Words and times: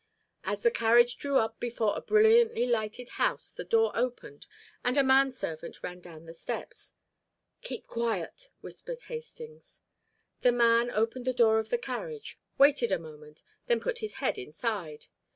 As 0.43 0.63
the 0.63 0.71
carriage 0.71 1.15
drew 1.17 1.37
up 1.37 1.59
before 1.59 1.95
a 1.95 2.01
brilliantly 2.01 2.65
lighted 2.65 3.07
house 3.21 3.51
the 3.51 3.63
door 3.63 3.91
opened, 3.93 4.47
and 4.83 4.97
a 4.97 5.03
man 5.03 5.29
servant 5.29 5.83
ran 5.83 5.99
down 5.99 6.25
the 6.25 6.33
steps. 6.33 6.93
"Keep 7.61 7.85
quiet," 7.85 8.49
whispered 8.61 9.01
Hastings. 9.03 9.79
The 10.41 10.53
man 10.53 10.89
opened 10.89 11.25
the 11.25 11.33
door 11.33 11.59
of 11.59 11.69
the 11.69 11.77
carriage, 11.77 12.39
waited 12.57 12.91
a 12.91 12.97
moment, 12.97 13.43
then 13.67 13.79
put 13.79 13.99
his 13.99 14.15
head 14.15 14.39
inside. 14.39 15.05